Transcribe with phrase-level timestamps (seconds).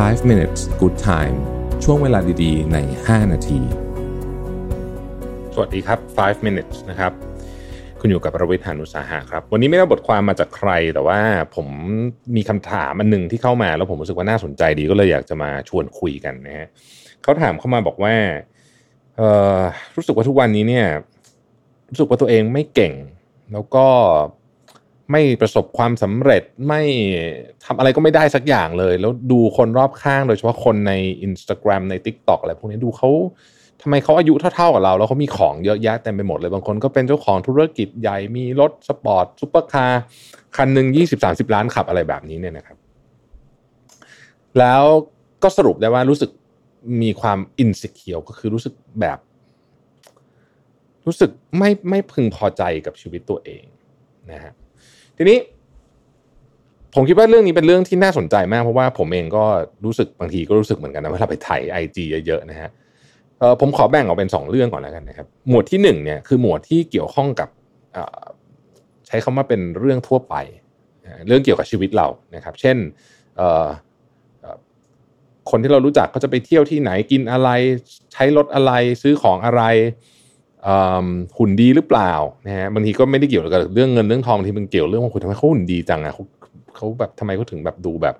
[0.00, 1.36] 5 minutes good time
[1.84, 3.60] ช่วงเวลาดีๆ ใน 5 นาที
[5.54, 7.12] สวัสดีครับ 5 minutes นะครับ
[8.00, 11.20] คุณอยู่กับประวิทยานุสาหะครับ วันนี้ไม่ได้บทความมาจากใคร แต่ว่า
[11.56, 11.66] ผม
[12.36, 16.68] มีคำถามอันหนึ่งที่เข้ามา แล้วผมรู้สึกว่าน่าสนใจดีก็เลยอยากจะมาชวนคุยกันนะฮะ
[17.22, 18.14] เขาถามเข้ามาบอกว่า
[19.16, 19.22] เอ
[19.56, 19.58] อ
[19.96, 20.86] รู้สึกว่าทุกวันนี้เนี่ย
[21.90, 22.92] รู้สึกว่าตัวเองไม่เก่ง
[23.52, 23.86] แล้วก็
[25.10, 26.82] ไม่ประสบความสำเร็จไม่
[27.64, 30.92] ทำอะไรก็ไม่ได้สักอย่างเลย แล้วดูคนรอบข้าง โดยเฉพาะคนใน
[31.26, 33.10] Instagram ใน TikTok อะไรพวกนี้ดูเขา
[33.82, 40.02] ทำไมเขาอายุเท่าๆกับเรา แล้วเขามีของเยอะแยะเต็มไปหมดเลย บางคนก็เป็นเจ้าของธุรกิจใหญ่มีรถสปอร์ตซุปเปอร์คาร์
[40.56, 42.76] คันหนึ่งยี่สิบสามสิบล้านขับอะไรแบบนี้เนี่ยนะครับ
[44.58, 44.84] แล้ว
[45.42, 46.30] ก็สรุปได้ว่ารู้สึก
[47.02, 49.18] มีความ insecure ก็คือรู้สึกแบบ
[51.06, 53.64] รู้สึกไม่ไม่พึงพอใจกับชีวิตตัวเอง
[54.32, 54.52] นะฮะ
[55.16, 55.38] ทีนี้
[56.94, 59.44] ผมคิดว่าเรื่องนี้เป็นเรื่องที่น่าสนใจมาก เพราะว่าผมเองก็
[59.84, 62.70] รู้สึกบางทีก็รู้สึกเหมือนกันนะเวลาไปถ่ายไอจีเยอะๆนะฮะ
[63.60, 67.48] ผมขอแบ่งออกเป็น 2 เรื่องก่อนแล้วกันนะครับ หมวดที่1เนี่ยคือหมวดที่เกี่ยวข้องกับ
[69.06, 70.34] ใช้คำว่าเป็นเรื่องทั่วไป
[71.26, 72.76] เรื่องเกี่ยวกับชีวิตเรานะครับ เช่น
[75.50, 77.48] คนที่เรารู้จักก็จะไปเที่ยวที่ไหนกินอะไร
[78.12, 78.72] ใช้รถอะไร
[79.02, 79.62] ซื้อของอะไร
[81.38, 82.12] หุ่นดีหรือเปล่า
[82.46, 86.24] นะฮะบางทีก็ไม่ได้เกี่ยวกับเรื่องเงินเรื่องทองที่มันเกี่ยวเรื่องว่าคุณทำไมเขาหุ่นดีจังอะเขา
[86.76, 88.16] เขาแบบทำไมเขาถึงแบบดูแบบ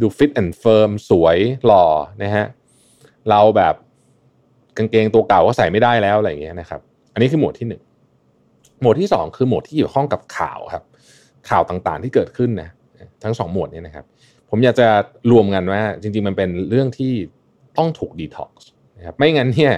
[0.00, 1.84] ดู fit and firm สวยหล่อ
[2.22, 2.46] นะฮะ
[3.30, 3.74] เราแบบ
[4.76, 6.80] กางเกงตัวเก่าก็ใส่ไม่ได้แล้วอะไรอย่างเงี้ยนะครับ
[7.12, 7.82] อันนี้คือหมวดที่หนึ่ง
[8.80, 10.84] หมวดที่สองคือหมวดที่เกี่ยวข้องกับข่าวครับ
[11.48, 12.68] ข่าวต่างๆที่เกิดขึ้นนะ
[13.24, 14.04] ทั้งสองหมวดนี้นะครับ
[14.50, 14.88] ผมอยากจะ
[15.30, 17.12] รวมกันว่าจริง ๆ มันเป็นเรื่องที่
[17.78, 19.74] ต้องถูกดีท็อกซ์นะครับไม่งั้นเนี่ย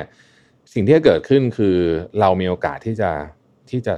[0.75, 1.77] สิ่งที่จะเกิดขึ้นคือ
[2.21, 3.11] เรามีโอกาสที่จะ
[3.71, 3.95] ที่จะ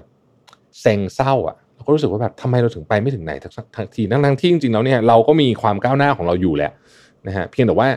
[0.80, 3.32] เซ็งเศร้าอะเราก็รู้สึกว่าแบบทำไมเราถึงไปไม่ถึงไหน
[3.77, 6.72] สักทีทั้งทั้งที่จริงๆแล้วเนี่ยเราก็มีความก้าวหน้าของเราอยู่แหละ
[7.27, 7.88] นะฮะเพียงแต่ว่า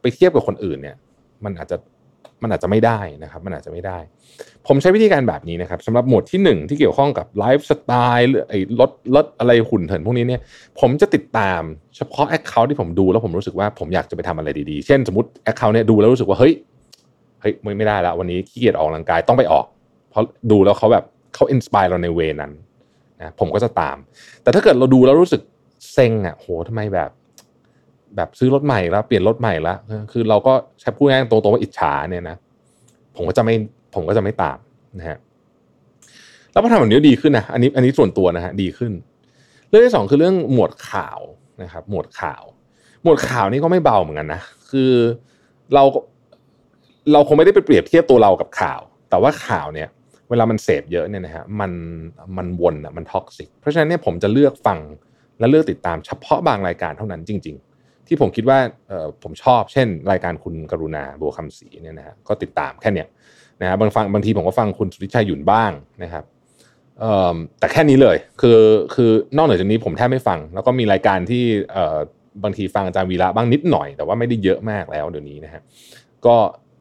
[0.00, 0.96] ไปเทียบกับคนอื่นเนี่ย
[1.44, 1.76] มันอาจจะ
[2.42, 3.98] มันอาจจะไม่ได้นะครับ มันอาจจะไม่ได้
[4.66, 10.40] ผมใช้วิธีการแบบนี้นะครับสำหรับหมวดที่ 1 ที่เกี่ยวข้องกับไลฟ์สไตล์ไอ้รถรถอะไรหุ่นเถินพวกนี้เนี่ย
[10.80, 11.60] ผมจะติดตาม
[11.96, 16.54] เฉพาะ account ที่ผมดูแล้วผมรู้สึกว่าผมอยากจะไปทำอะไรดีๆ เช่นสมมติ account เนี่ยดูแล้วรู้สึกว่าเฮ้ย
[17.40, 19.66] เฮ้ยไม่ได้แล้ววันนี้ขี้เกียจออกกำลังกายต้องไปออก
[20.10, 21.04] เพราะดูแล้วเขาแบบ
[21.34, 22.52] เขา inspire เราใน way นั้น
[23.20, 23.96] นะผมก็จะตาม
[24.42, 25.42] แต่ถ้าเกิดเราดูแล้วรู้สึก
[25.92, 27.10] เซ็งอะโหทำไมแบบ
[28.16, 29.76] แบบซื้อรถใหม่แล้ว เปลี่ยนรถใหม่แล้ว
[30.12, 32.36] คือเราก็ใช้พูดง่ายตรงๆว่าอิจฉาเนี่ยนะ
[33.16, 33.54] ผมก็จะไม่
[33.94, 34.58] ผมก็จะไม่ตาม
[34.98, 35.18] นะฮะ
[36.52, 38.92] แล้วพอทำแบบนี้ดีขึ้นนะอันนี้อันนี้ส่วนตัวนะฮะดีขึ้น
[39.68, 41.20] เรื่องที่สองคือเรื่องหมวดข่าว
[41.62, 42.42] นะครับ หมวดข่าว
[43.02, 44.40] หมวดข่าวนี่ก็ไม่เบาเหมือนกันนะ
[44.70, 44.92] คือ
[45.74, 45.82] เรา
[47.12, 48.80] เราคงไม่ได้ไปเปรียบเทียบตัวเรากับข่าว
[49.10, 49.88] แต่ว่าข่าวเนี่ย
[50.30, 51.72] เวลามันเสพเยอะเนี่ยนะฮะมัน
[52.36, 54.78] มันวนอะมัน toxic เพราะฉะนั้นเนี่ยผมจะเลือกฟัง
[55.38, 58.58] และเลือกติดตามเฉพาะบางรายการเท่านั้นจริง ๆ ที่ผมคิดว่า
[58.88, 63.08] เออผมชอบเช่น รายการคุณกรุณาบัวคำศรีเนี่ยนะฮะก็ติดตามแค่เนี้ย
[63.60, 66.24] นะฮะบางฟังบางทีผมก็ฟังคุณสุริชัยหยุ่นบ้างนะครับ
[67.58, 68.58] แต่แค่นี้เลยคือ
[68.94, 71.44] คือนอกเหนือจากนี้ผมแทบไม่ฟัง แล้วก็มีรายการที่
[72.44, 75.62] บางทีฟังอาจารย์วีระบ้างนิดหน่อย แต่ว่าไม่ได้เยอะมากแล้วเดี๋ยวนี้นะฮะ
[76.26, 76.36] ก็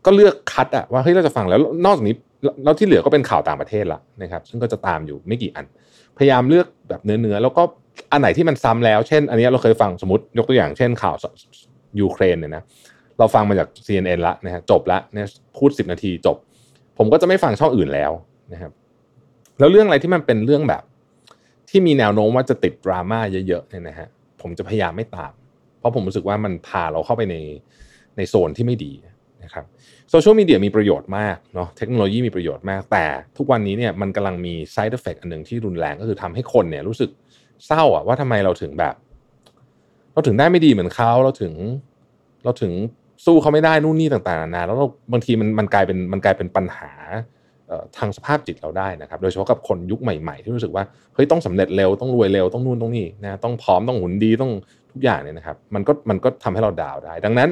[0.06, 2.16] ก็เลือกคัดอะว่าเฮ้ยเราจะฟังแล้วนอกจากนี้
[2.64, 5.66] แล้วที่เหลือก็เป็นข่าวต่างประเทศละนะครับ ซึ่งก็จะตามอยู่ไม่กี่อัน
[6.18, 7.64] พยายามเลือกแบบเนื้อๆแล้วก็
[8.12, 11.16] อันไหนที่มันซ้ำแล้ว เช่น อันนี้เราเคยฟังสมมติยกตัวอย่างเช่นข่าว
[12.00, 12.64] ยูเครนเนี่ยนะ
[13.20, 15.28] เราฟังมาจาก CNN ละนะฮะจบละเนี่ย
[15.58, 16.38] พูดสิบนาทีจบ
[16.98, 18.12] ผมก็จะไม่ฟังช่องอื่นแล้ว
[18.54, 18.72] นะครับ
[19.60, 20.84] แล้วเรื่องอะไรที่มันเป็นเรื่องแบบ
[21.70, 24.08] ที่มีแนวโน้มว่าจะติดดราม่าเยอะๆเนี่ยนะฮะ
[24.42, 25.34] ผมจะพยายามไม่ตาม
[25.80, 27.36] เพราะผมรู้สึกว่ามันพาเราเข้าไปใน
[28.18, 28.92] ในโซนที่ไม่ดี
[29.44, 29.66] นะครับ
[30.10, 33.06] โซเชียลมีเดียมีประโยชน์มากเนาะเทคโนโลยีมีประโยชน์มาก แต่
[33.38, 37.10] ทุกวันนี้เนี่ยมันกำลังมี side effect อันหนึ่งที่รุนแรงก็คือทำให้คนเนี่ยรู้สึก
[37.68, 38.94] เศร้าอะว่าทำไมเราถึงแบบ
[40.14, 41.54] เราถึงได้ไม่ดีเหมือนเขาเราถึง
[42.44, 42.72] เราถึง
[43.26, 46.92] สู้เขาไม่ได้นู่นนี่ต่างๆนานาแล้วเราบางทีมันมันกลายเป็นมันกลายเป็นปัญหา
[47.98, 50.84] ทางสภาพจิตเราได้นะครับ โดยเฉพาะกับคนยุคใหม่ๆ ที่รู้สึกว่า
[51.16, 54.52] เฮ้ยต้องสำเร็จเร็วต้องรวยเร็วต้องนู่นต้องนี่นะต้องพร้อมต้องหุ่นดีต้อง
[54.92, 57.50] ทุกอย่างเนี่ยนะครับ มันก็มันก็ทำให้เราดาวได้ ดังนั้น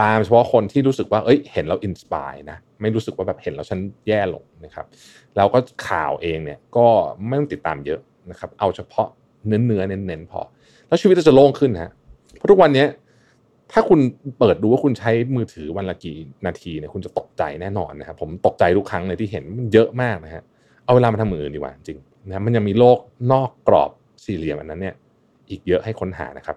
[0.00, 4.86] ตามเฉพาะคนที่รู้สึกว่าเอ้ยเห็นเราอินสปายนะไม่รู้สึกว่าแบบเห็นแล้วฉันแย่ลงนะครับ
[5.36, 5.58] แล้วก็
[5.88, 6.86] ข่าวเองเนี่ยก็
[7.26, 8.00] ไม่ต้องติดตามเยอะ
[8.30, 9.08] นะครับเอาเฉพาะ
[9.46, 10.40] เนื้อเนื้อเน้นๆพอ
[10.88, 11.90] แล้วชีวิตจะโล่งขึ้นฮะ
[12.36, 12.86] เพราะทุกวันนี้
[13.72, 14.00] ถ้าคุณ
[14.38, 20.42] เปิดดูว่าคุณใช้มือถือวันละกี่นาทีเนี่ยคุณจะตกใจแน่นอนนะครับผมตกใจทุกครั้งเลยที่เห็นมันเยอะมากนะฮะ
[20.84, 22.98] เอาเวลามาทำมืออื่นดีกว่าจริงนะมันยังมีโลก
[23.32, 23.90] นอกกรอบ
[24.24, 24.94] สี่เหลี่ยมอันนั้นเนี่ย
[25.50, 26.56] อีกเยอะให้ค้นหานะครับ